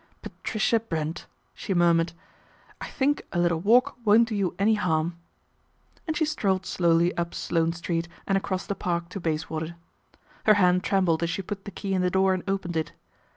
[0.23, 2.13] "Patricia Brent," she murmured,"
[2.81, 5.19] I think a little walk won't do you any harm,"
[6.07, 9.75] and she strolled slowly up Sloane Street and across the Park to Bayswater.
[10.47, 12.93] Her hand trembled as she put the key in the door and opened it.